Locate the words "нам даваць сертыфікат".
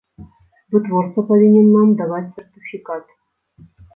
1.75-3.05